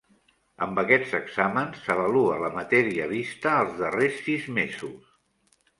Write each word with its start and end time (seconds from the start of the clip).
Amb 0.65 0.79
aquests 0.83 1.11
exàmens 1.17 1.83
s'avalua 1.89 2.41
la 2.45 2.51
matèria 2.59 3.09
vista 3.15 3.55
els 3.61 3.79
darrers 3.85 4.21
sis 4.31 4.53
mesos. 4.59 5.17